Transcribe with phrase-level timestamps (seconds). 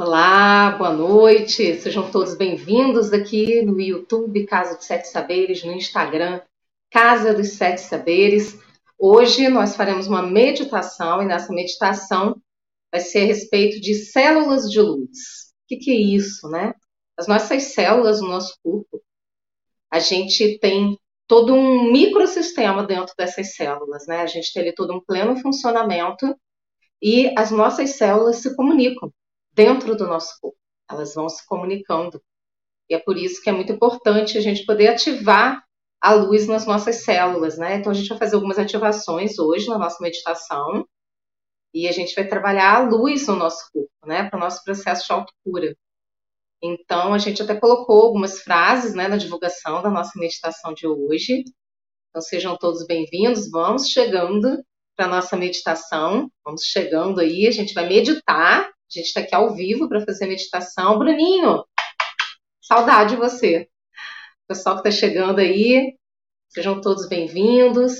[0.00, 6.40] Olá, boa noite, sejam todos bem-vindos aqui no YouTube Casa dos Sete Saberes, no Instagram
[6.88, 8.56] Casa dos Sete Saberes.
[8.96, 12.40] Hoje nós faremos uma meditação e nessa meditação
[12.92, 15.50] vai ser a respeito de células de luz.
[15.64, 16.72] O que, que é isso, né?
[17.16, 19.02] As nossas células no nosso corpo,
[19.90, 24.18] a gente tem todo um microsistema dentro dessas células, né?
[24.18, 26.38] A gente tem ali todo um pleno funcionamento
[27.02, 29.12] e as nossas células se comunicam
[29.58, 30.56] dentro do nosso corpo.
[30.88, 32.22] Elas vão se comunicando.
[32.88, 35.64] E é por isso que é muito importante a gente poder ativar
[36.00, 37.74] a luz nas nossas células, né?
[37.74, 40.86] Então a gente vai fazer algumas ativações hoje na nossa meditação
[41.74, 44.30] e a gente vai trabalhar a luz no nosso corpo, né?
[44.30, 45.76] Para o nosso processo de autocura.
[46.62, 51.42] Então a gente até colocou algumas frases, né, na divulgação da nossa meditação de hoje.
[52.10, 53.50] Então sejam todos bem-vindos.
[53.50, 54.62] Vamos chegando
[54.96, 56.30] para nossa meditação.
[56.44, 60.26] Vamos chegando aí, a gente vai meditar a gente está aqui ao vivo para fazer
[60.26, 60.98] meditação.
[60.98, 61.62] Bruninho,
[62.62, 63.68] saudade de você.
[64.48, 65.94] Pessoal que está chegando aí,
[66.48, 67.98] sejam todos bem-vindos.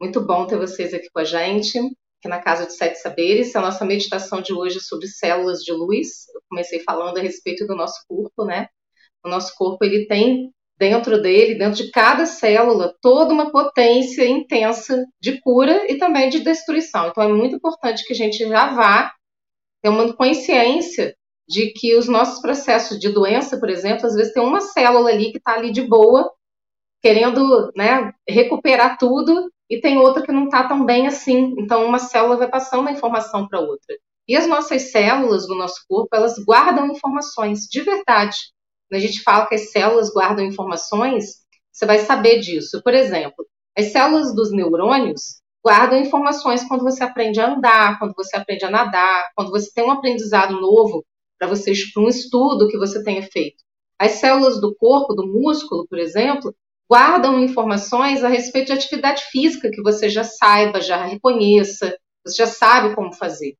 [0.00, 3.56] Muito bom ter vocês aqui com a gente, aqui na Casa de Sete Saberes.
[3.56, 6.28] A nossa meditação de hoje é sobre células de luz.
[6.32, 8.68] Eu comecei falando a respeito do nosso corpo, né?
[9.24, 15.04] O nosso corpo ele tem dentro dele, dentro de cada célula, toda uma potência intensa
[15.20, 17.08] de cura e também de destruição.
[17.08, 19.12] Então é muito importante que a gente já vá
[19.82, 21.14] ter uma consciência
[21.48, 25.32] de que os nossos processos de doença, por exemplo, às vezes tem uma célula ali
[25.32, 26.30] que está ali de boa,
[27.02, 31.54] querendo né, recuperar tudo, e tem outra que não está tão bem assim.
[31.58, 33.96] Então, uma célula vai passando a informação para outra.
[34.28, 38.36] E as nossas células do nosso corpo, elas guardam informações, de verdade.
[38.88, 42.80] Quando a gente fala que as células guardam informações, você vai saber disso.
[42.84, 43.46] Por exemplo,
[43.76, 48.70] as células dos neurônios, guardam informações quando você aprende a andar, quando você aprende a
[48.70, 51.04] nadar, quando você tem um aprendizado novo
[51.38, 53.62] para você para um estudo que você tenha feito.
[53.98, 56.54] As células do corpo, do músculo, por exemplo,
[56.90, 62.46] guardam informações a respeito de atividade física que você já saiba, já reconheça, você já
[62.46, 63.54] sabe como fazer.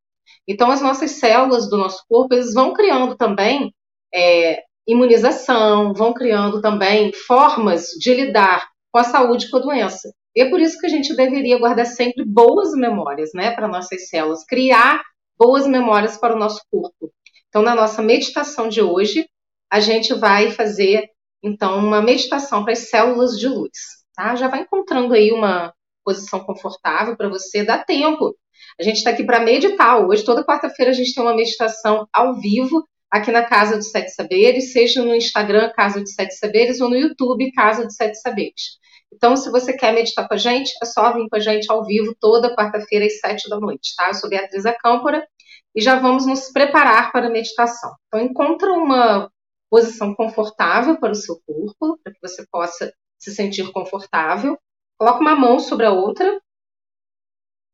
[0.47, 3.73] Então, as nossas células do nosso corpo, eles vão criando também
[4.13, 10.13] é, imunização, vão criando também formas de lidar com a saúde e com a doença.
[10.35, 14.09] E é por isso que a gente deveria guardar sempre boas memórias, né, para nossas
[14.09, 15.03] células, criar
[15.39, 17.13] boas memórias para o nosso corpo.
[17.49, 19.27] Então, na nossa meditação de hoje,
[19.71, 21.09] a gente vai fazer
[21.43, 23.73] então uma meditação para as células de luz,
[24.15, 24.35] tá?
[24.37, 25.73] Já vai encontrando aí uma
[26.05, 28.37] posição confortável para você, dá tempo.
[28.79, 30.25] A gente está aqui para meditar hoje.
[30.25, 34.73] Toda quarta-feira a gente tem uma meditação ao vivo aqui na Casa dos Sete Saberes,
[34.73, 38.79] seja no Instagram Casa dos Sete Saberes ou no YouTube Casa dos Sete Saberes.
[39.13, 41.85] Então, se você quer meditar com a gente, é só vir com a gente ao
[41.85, 44.09] vivo toda quarta-feira às sete da noite, tá?
[44.09, 45.27] Eu sou Beatriz Acâmpora
[45.75, 47.95] e já vamos nos preparar para a meditação.
[48.07, 49.31] Então, encontra uma
[49.71, 54.59] posição confortável para o seu corpo, para que você possa se sentir confortável.
[54.99, 56.41] Coloque uma mão sobre a outra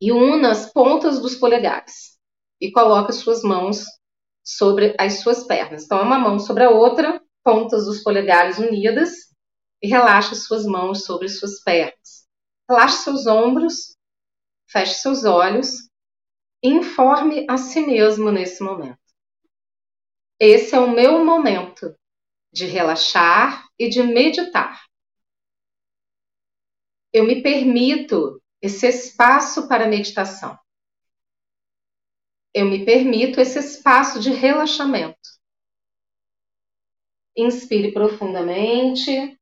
[0.00, 2.18] e una as pontas dos polegares.
[2.60, 3.84] E coloque as suas mãos
[4.44, 5.84] sobre as suas pernas.
[5.84, 9.27] Então, uma mão sobre a outra, pontas dos polegares unidas
[9.82, 12.26] e relaxe suas mãos sobre suas pernas.
[12.68, 13.96] Relaxe seus ombros,
[14.68, 15.88] feche seus olhos
[16.62, 18.98] e informe a si mesmo nesse momento.
[20.40, 21.96] Esse é o meu momento
[22.52, 24.84] de relaxar e de meditar.
[27.12, 30.58] Eu me permito esse espaço para meditação.
[32.52, 35.18] Eu me permito esse espaço de relaxamento.
[37.36, 39.37] Inspire profundamente.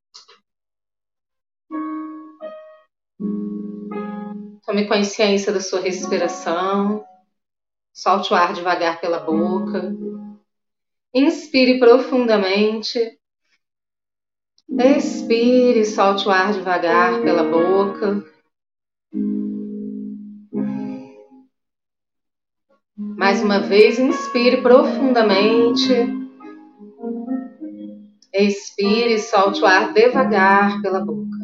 [4.66, 7.04] Tome consciência da sua respiração.
[7.94, 9.94] Solte o ar devagar pela boca.
[11.14, 12.98] Inspire profundamente.
[14.68, 18.24] Expire, solte o ar devagar pela boca.
[22.96, 25.92] Mais uma vez, inspire profundamente.
[28.32, 31.35] Expire, solte o ar devagar pela boca.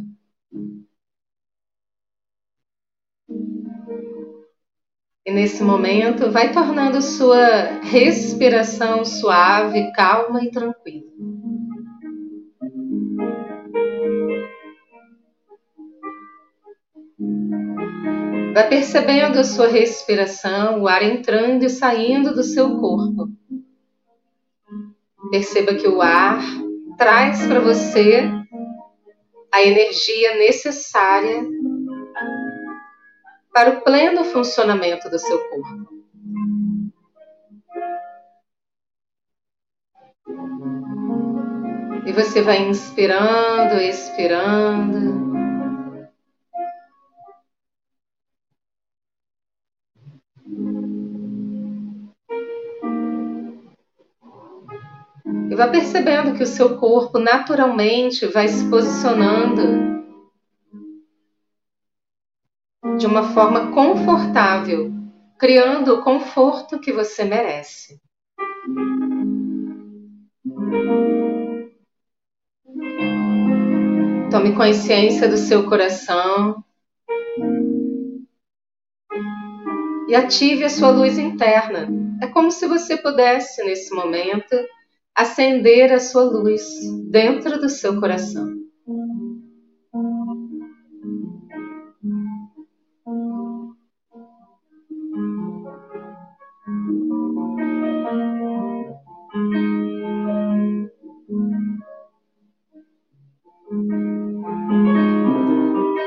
[5.24, 11.06] E nesse momento, vai tornando sua respiração suave, calma e tranquila.
[18.52, 23.30] Vai percebendo a sua respiração, o ar entrando e saindo do seu corpo.
[25.30, 26.42] Perceba que o ar
[26.98, 28.28] traz para você
[29.52, 31.46] a energia necessária
[33.52, 36.02] para o pleno funcionamento do seu corpo.
[42.06, 45.22] E você vai inspirando, expirando.
[55.50, 59.91] E vai percebendo que o seu corpo naturalmente vai se posicionando
[63.02, 64.92] de uma forma confortável,
[65.36, 68.00] criando o conforto que você merece.
[74.30, 76.62] Tome consciência do seu coração
[80.08, 81.88] e ative a sua luz interna.
[82.22, 84.54] É como se você pudesse, nesse momento,
[85.12, 86.62] acender a sua luz
[87.10, 88.61] dentro do seu coração.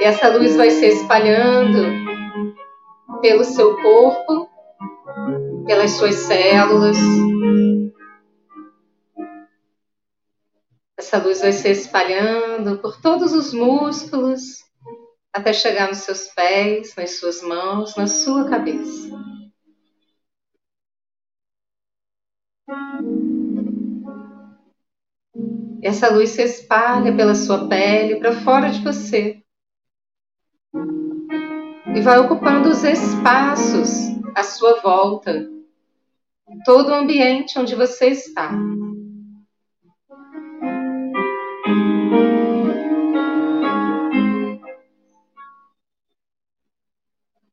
[0.05, 1.81] E essa luz vai se espalhando
[3.21, 4.47] pelo seu corpo,
[5.65, 6.95] pelas suas células,
[10.95, 14.41] Essa luz vai se espalhando por todos os músculos
[15.33, 19.09] até chegar nos seus pés, nas suas mãos, na sua cabeça.
[25.81, 29.44] Essa luz se espalha pela sua pele para fora de você
[31.95, 33.89] e vai ocupando os espaços
[34.35, 35.47] à sua volta,
[36.65, 38.51] todo o ambiente onde você está.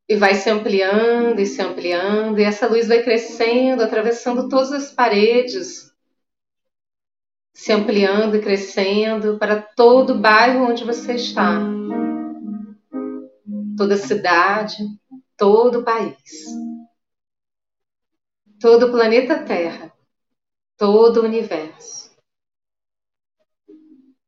[0.09, 4.93] e vai se ampliando e se ampliando, e essa luz vai crescendo, atravessando todas as
[4.93, 5.91] paredes,
[7.55, 11.59] se ampliando e crescendo para todo o bairro onde você está,
[13.83, 14.77] toda cidade,
[15.37, 16.47] todo o país,
[18.61, 19.93] todo o planeta Terra,
[20.77, 22.17] todo o universo.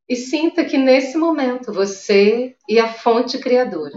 [0.09, 3.97] E sinta que nesse momento você e a fonte criadora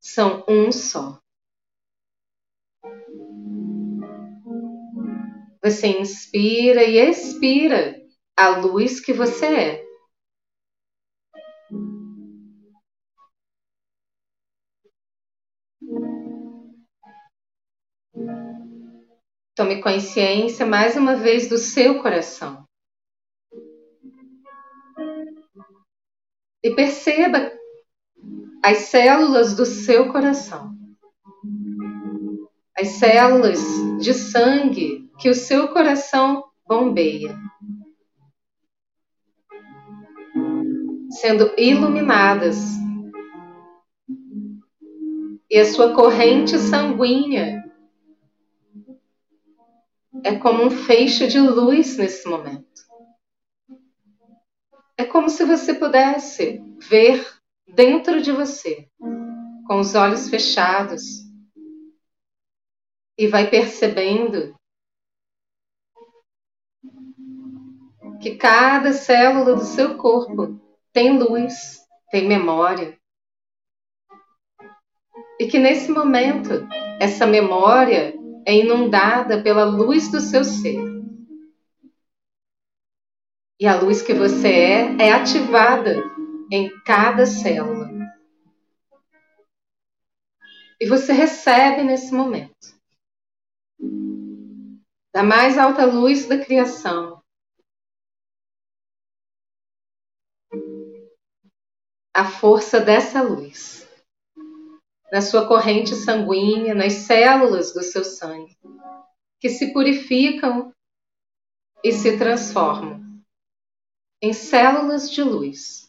[0.00, 1.20] são um só.
[5.62, 7.94] Você inspira e expira
[8.34, 9.87] a luz que você é.
[19.54, 22.64] Tome consciência mais uma vez do seu coração.
[26.62, 27.52] E perceba
[28.62, 30.76] as células do seu coração,
[32.76, 33.58] as células
[34.00, 37.36] de sangue que o seu coração bombeia,
[41.10, 42.56] sendo iluminadas,
[45.50, 47.67] e a sua corrente sanguínea
[50.24, 52.66] é como um feixe de luz nesse momento.
[54.96, 57.24] É como se você pudesse ver
[57.66, 58.88] dentro de você,
[59.66, 61.02] com os olhos fechados,
[63.16, 64.56] e vai percebendo
[68.20, 70.60] que cada célula do seu corpo
[70.92, 72.98] tem luz, tem memória.
[75.38, 76.66] E que nesse momento,
[77.00, 78.17] essa memória
[78.48, 80.80] é inundada pela luz do seu ser.
[83.60, 85.96] E a luz que você é é ativada
[86.50, 87.90] em cada célula.
[90.80, 92.74] E você recebe nesse momento
[95.12, 97.22] da mais alta luz da criação
[102.14, 103.87] a força dessa luz
[105.12, 108.56] na sua corrente sanguínea, nas células do seu sangue,
[109.40, 110.72] que se purificam
[111.82, 113.00] e se transformam
[114.20, 115.88] em células de luz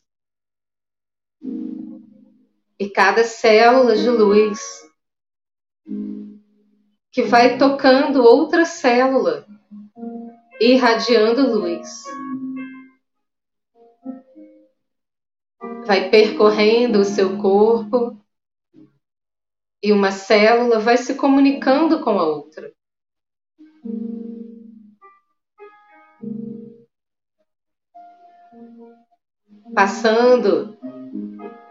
[2.80, 4.88] e cada célula de luz
[7.12, 9.46] que vai tocando outra célula,
[10.62, 12.06] irradiando luz.
[15.86, 18.19] Vai percorrendo o seu corpo
[19.82, 22.72] e uma célula vai se comunicando com a outra.
[29.74, 30.78] Passando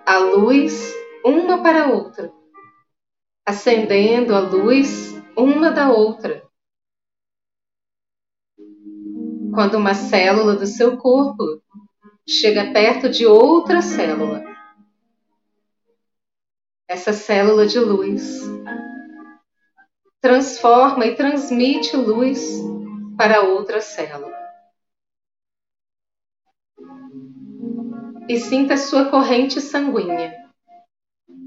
[0.06, 2.32] a luz uma para a outra,
[3.44, 6.48] acendendo a luz uma da outra.
[9.58, 11.42] quando uma célula do seu corpo
[12.24, 14.47] chega perto de outra célula.
[16.88, 18.40] Essa célula de luz
[20.22, 22.40] transforma e transmite luz
[23.16, 24.34] para outra célula.
[28.26, 30.34] E sinta sua corrente sanguínea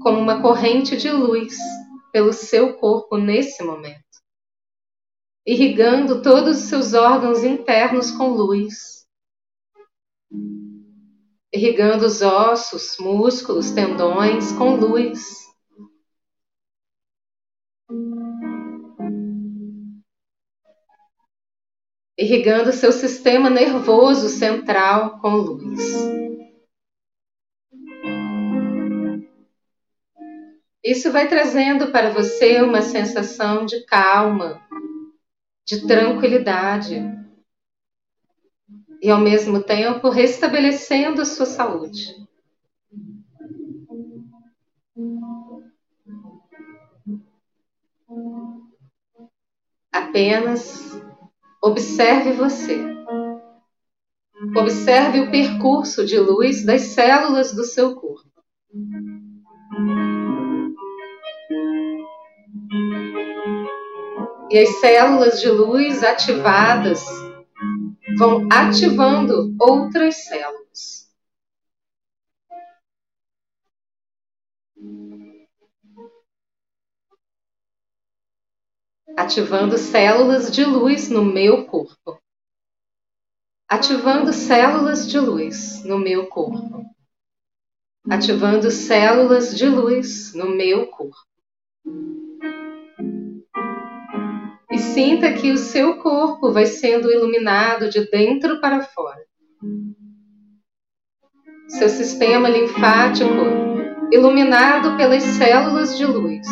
[0.00, 1.56] como uma corrente de luz
[2.12, 4.04] pelo seu corpo nesse momento,
[5.44, 9.06] irrigando todos os seus órgãos internos com luz,
[11.52, 15.42] irrigando os ossos, músculos, tendões com luz.
[22.16, 25.80] Irrigando seu sistema nervoso central com luz.
[30.82, 34.60] Isso vai trazendo para você uma sensação de calma,
[35.66, 37.21] de tranquilidade
[39.02, 42.14] e ao mesmo tempo restabelecendo sua saúde.
[49.90, 50.96] Apenas
[51.60, 52.80] observe você.
[54.56, 58.30] Observe o percurso de luz das células do seu corpo.
[64.48, 67.02] E as células de luz ativadas
[68.22, 71.10] vão ativando outras células.
[79.16, 82.22] Ativando células de luz no meu corpo.
[83.68, 86.84] Ativando células de luz no meu corpo.
[88.08, 91.26] Ativando células de luz no meu corpo.
[94.82, 99.24] Sinta que o seu corpo vai sendo iluminado de dentro para fora.
[101.68, 103.30] Seu sistema linfático
[104.12, 106.46] iluminado pelas células de luz.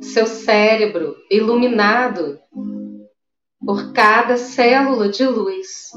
[0.00, 2.38] Seu cérebro iluminado
[3.58, 5.90] por cada célula de luz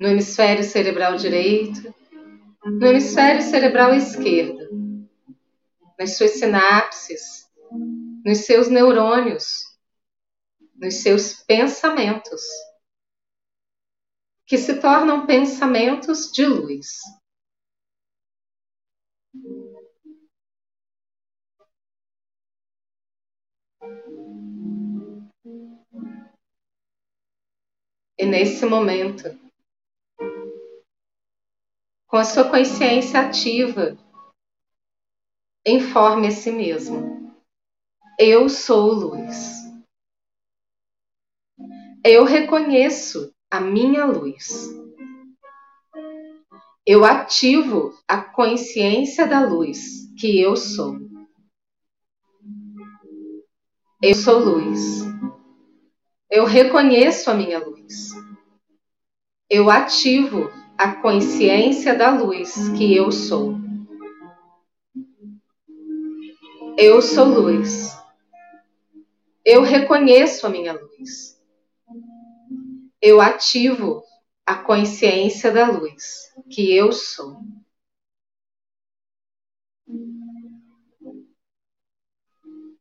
[0.00, 1.94] no hemisfério cerebral direito,
[2.64, 4.81] no hemisfério cerebral esquerdo
[6.02, 7.48] nas suas sinapses,
[8.24, 9.78] nos seus neurônios,
[10.74, 12.42] nos seus pensamentos,
[14.44, 16.98] que se tornam pensamentos de luz.
[28.18, 29.38] E nesse momento,
[32.08, 33.96] com a sua consciência ativa,
[35.64, 37.32] informe a si mesmo.
[38.18, 39.62] Eu sou luz.
[42.04, 44.68] Eu reconheço a minha luz.
[46.84, 50.98] Eu ativo a consciência da luz que eu sou.
[54.02, 55.02] Eu sou luz.
[56.28, 58.10] Eu reconheço a minha luz.
[59.48, 63.62] Eu ativo a consciência da luz que eu sou.
[66.76, 67.96] Eu sou luz.
[69.44, 71.40] Eu reconheço a minha luz.
[73.00, 74.02] Eu ativo
[74.46, 77.36] a consciência da luz que eu sou.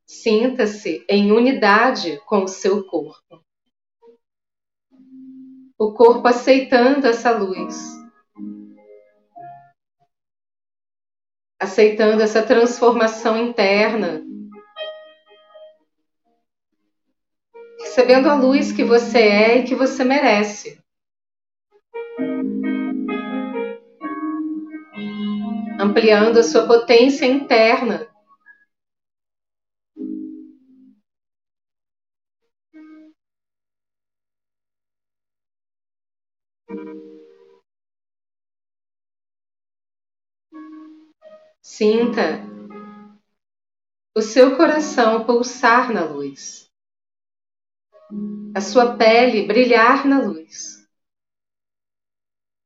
[0.06, 3.44] Sinta-se em unidade com o seu corpo.
[5.78, 8.01] O corpo aceitando essa luz
[11.62, 14.24] aceitando essa transformação interna,
[17.78, 20.82] recebendo a luz que você é e que você merece.
[25.80, 28.08] Ampliando a sua potência interna.
[41.62, 42.42] Sinta
[44.18, 46.68] o seu coração pulsar na luz,
[48.56, 50.88] a sua pele brilhar na luz,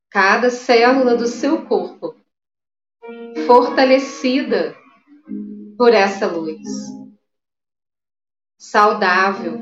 [0.09, 2.15] cada célula do seu corpo
[3.45, 4.73] fortalecida
[5.77, 6.61] por essa luz,
[8.57, 9.59] saudável,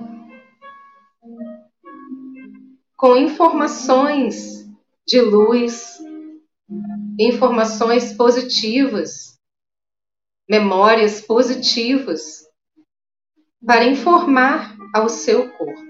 [2.96, 4.64] com informações
[5.08, 5.98] de luz,
[7.20, 9.34] informações positivas
[10.50, 12.44] memórias positivas
[13.66, 15.82] para informar ao seu corpo.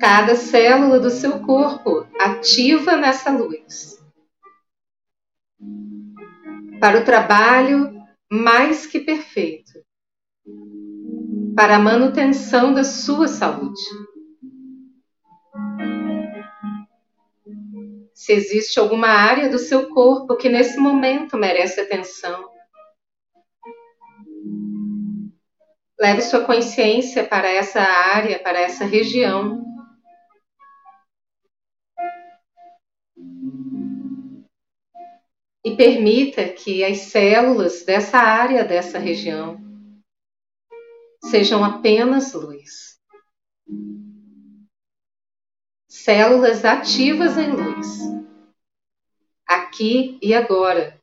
[0.00, 3.98] Cada célula do seu corpo ativa nessa luz.
[6.80, 7.92] Para o trabalho
[8.30, 9.72] mais que perfeito.
[11.54, 13.80] Para a manutenção da sua saúde.
[18.22, 22.48] Se existe alguma área do seu corpo que nesse momento merece atenção,
[25.98, 29.64] leve sua consciência para essa área, para essa região.
[35.64, 39.60] E permita que as células dessa área, dessa região,
[41.24, 43.02] sejam apenas luz
[46.02, 48.00] células ativas em luz,
[49.46, 51.00] aqui e agora.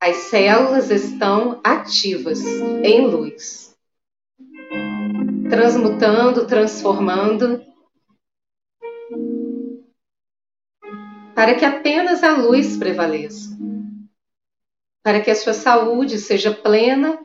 [0.00, 3.76] As células estão ativas em luz,
[5.50, 7.60] transmutando, transformando,
[11.34, 13.50] para que apenas a luz prevaleça,
[15.02, 17.23] para que a sua saúde seja plena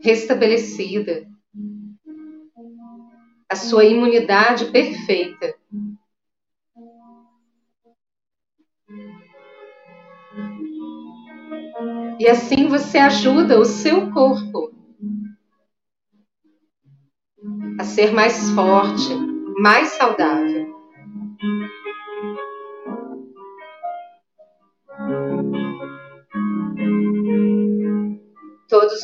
[0.00, 1.26] restabelecida,
[3.48, 5.54] a sua imunidade perfeita.
[12.18, 14.72] E assim você ajuda o seu corpo
[17.78, 19.14] a ser mais forte,
[19.58, 20.63] mais saudável.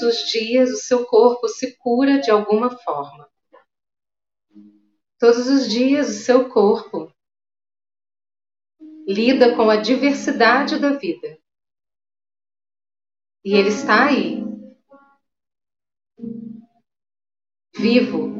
[0.01, 3.31] Todos os dias o seu corpo se cura de alguma forma.
[5.19, 7.13] Todos os dias o seu corpo
[9.07, 11.39] lida com a diversidade da vida.
[13.45, 14.43] E ele está aí,
[17.77, 18.31] vivo,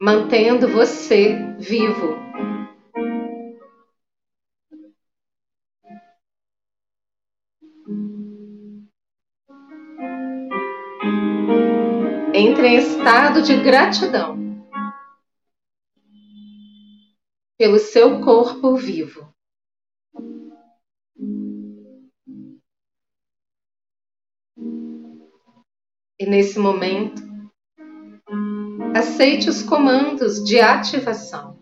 [0.00, 2.25] mantendo você vivo.
[12.56, 14.34] Entre em estado de gratidão
[17.58, 19.30] pelo seu corpo vivo.
[26.18, 27.20] E nesse momento,
[28.96, 31.60] aceite os comandos de ativação.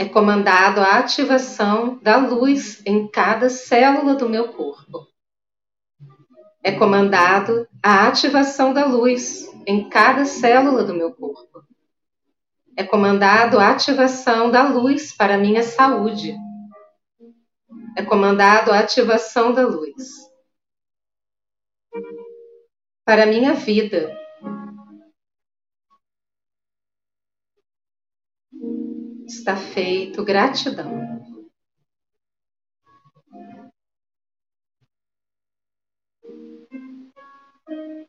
[0.00, 5.13] É comandado a ativação da luz em cada célula do meu corpo
[6.64, 11.62] é comandado a ativação da luz em cada célula do meu corpo.
[12.74, 16.34] É comandado a ativação da luz para minha saúde.
[17.94, 20.26] É comandado a ativação da luz
[23.04, 24.10] para minha vida.
[29.26, 31.23] Está feito, gratidão.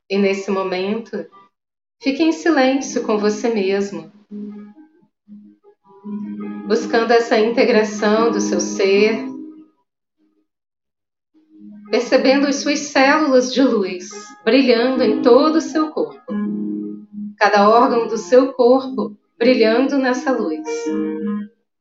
[0.08, 1.26] E nesse momento,
[2.02, 4.12] fique em silêncio com você mesmo,
[6.68, 9.26] buscando essa integração do seu ser,
[11.90, 14.10] percebendo as suas células de luz
[14.44, 16.34] brilhando em todo o seu corpo,
[17.38, 20.68] cada órgão do seu corpo brilhando nessa luz.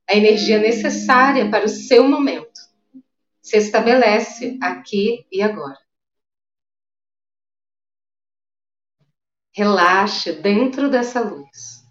[0.08, 2.60] A energia necessária para o seu momento
[3.42, 5.83] se estabelece aqui e agora.
[9.56, 11.83] Relaxe dentro dessa luz.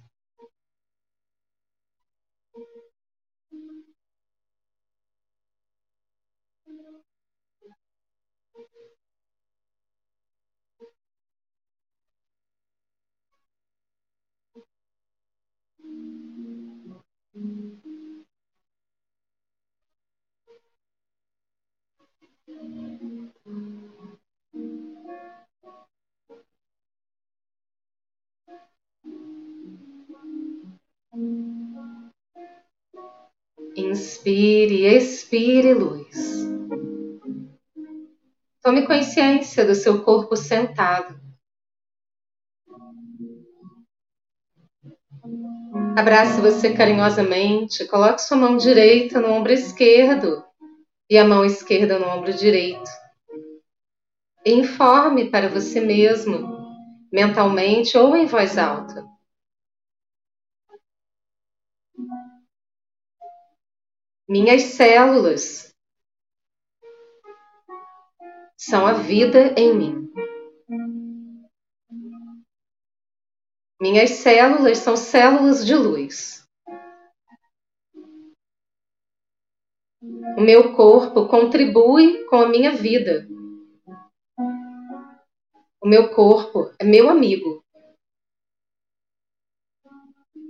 [33.75, 36.43] Inspire, expire luz.
[38.61, 41.21] Tome consciência do seu corpo sentado.
[45.95, 50.43] Abrace você carinhosamente, coloque sua mão direita no ombro esquerdo
[51.09, 52.89] e a mão esquerda no ombro direito.
[54.45, 56.57] informe para você mesmo,
[57.11, 59.05] mentalmente ou em voz alta,
[64.27, 65.75] Minhas células
[68.57, 70.13] são a vida em mim.
[73.81, 76.47] Minhas células são células de luz.
[80.37, 83.27] O meu corpo contribui com a minha vida.
[85.81, 87.61] O meu corpo é meu amigo.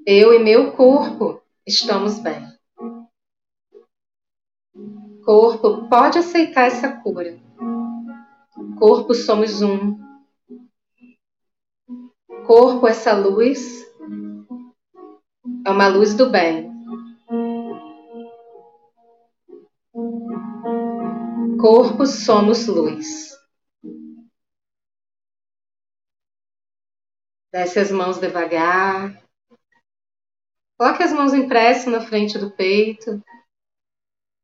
[0.06, 2.53] Eu e meu corpo estamos bem.
[5.26, 7.40] Corpo, pode aceitar essa cura.
[8.78, 9.98] Corpo, somos um.
[12.46, 13.86] Corpo, essa luz
[15.66, 16.70] é uma luz do bem.
[21.58, 23.32] Corpo, somos luz.
[27.50, 29.24] Desce as mãos devagar.
[30.78, 33.24] Coloque as mãos impressas na frente do peito.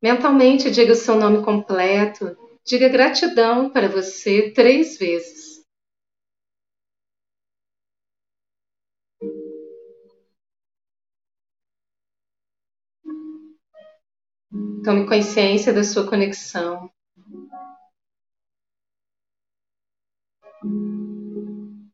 [0.01, 2.38] Mentalmente diga o seu nome completo.
[2.65, 5.59] Diga gratidão para você três vezes.
[14.83, 16.89] Tome consciência da sua conexão.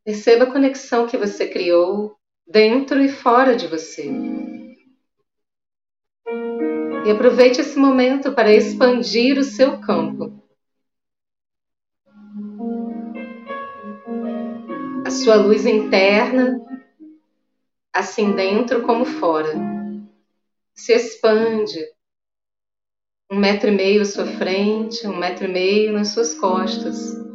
[0.03, 2.15] Perceba a conexão que você criou
[2.47, 4.07] dentro e fora de você.
[7.05, 10.43] E aproveite esse momento para expandir o seu campo.
[15.05, 16.59] A sua luz interna,
[17.93, 19.53] assim dentro como fora,
[20.73, 21.79] se expande.
[23.31, 27.25] Um metro e meio à sua frente, um metro e meio nas suas costas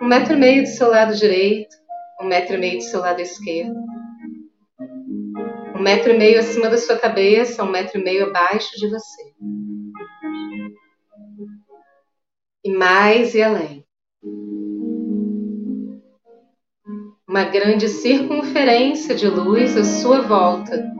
[0.00, 1.74] um metro e meio do seu lado direito,
[2.20, 3.74] um metro e meio do seu lado esquerdo,
[5.76, 9.22] um metro e meio acima da sua cabeça, um metro e meio abaixo de você.
[12.64, 13.84] E mais e além.
[17.28, 20.96] Uma grande circunferência de luz à sua volta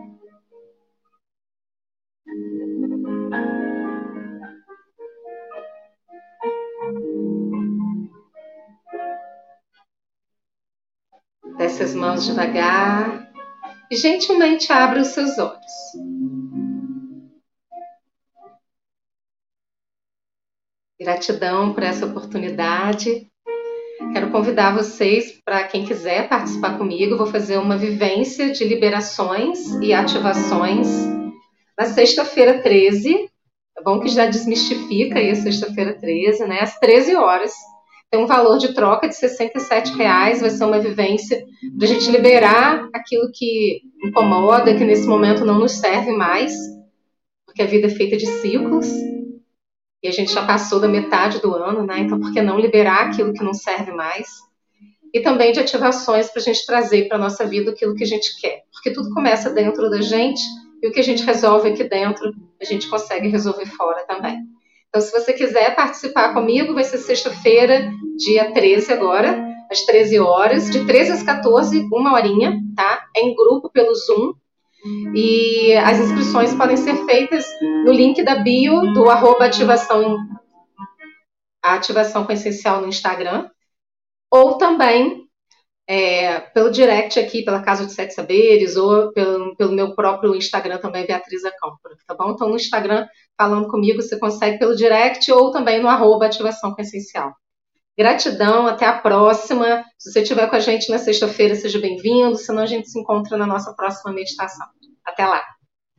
[11.57, 13.26] Desce as mãos devagar
[13.91, 15.73] e gentilmente abra os seus olhos.
[20.99, 23.29] Gratidão por essa oportunidade.
[24.13, 27.17] Quero convidar vocês para quem quiser participar comigo.
[27.17, 30.89] Vou fazer uma vivência de liberações e ativações
[31.79, 33.31] na sexta-feira 13.
[33.79, 36.61] É bom que já desmistifica aí a sexta-feira 13, né?
[36.61, 37.53] Às 13 horas
[38.11, 41.45] tem um valor de troca de 67 reais, vai ser uma vivência
[41.77, 46.55] para a gente liberar aquilo que incomoda, que nesse momento não nos serve mais,
[47.45, 48.87] porque a vida é feita de ciclos,
[50.03, 51.99] e a gente já passou da metade do ano, né?
[51.99, 54.29] Então, por que não liberar aquilo que não serve mais?
[55.13, 58.07] E também de ativações para a gente trazer para a nossa vida aquilo que a
[58.07, 60.43] gente quer, porque tudo começa dentro da gente,
[60.81, 64.46] e o que a gente resolve aqui dentro, a gente consegue resolver fora também.
[64.97, 70.71] Então, se você quiser participar comigo, vai ser sexta-feira, dia 13 agora, às 13 horas,
[70.71, 73.05] de 13 às 14, uma horinha, tá?
[73.15, 74.33] É em grupo pelo Zoom.
[75.15, 77.45] E as inscrições podem ser feitas
[77.85, 80.17] no link da bio do arroba ativação,
[81.63, 83.51] ativação com essencial no Instagram,
[84.33, 85.26] ou também
[85.89, 90.79] é, pelo direct aqui, pela Casa de Sete Saberes, ou pelo, pelo meu próprio Instagram
[90.79, 92.31] também, Beatriz Acâmpora, tá bom?
[92.31, 93.07] Então, no Instagram,
[93.39, 97.33] falando comigo, você consegue pelo direct ou também no arroba ativação com essencial.
[97.97, 99.83] Gratidão, até a próxima.
[99.99, 103.39] Se você estiver com a gente na sexta-feira, seja bem-vindo, senão a gente se encontra
[103.39, 104.67] na nossa próxima meditação.
[105.05, 105.56] Até lá!